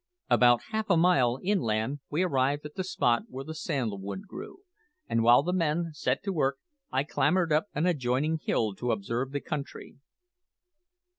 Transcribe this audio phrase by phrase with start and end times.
[0.31, 4.61] About half a mile inland we arrived at the spot where the sandal wood grew,
[5.07, 6.57] and while the men set to work
[6.91, 9.97] I clambered up an adjoining hill to observe the country.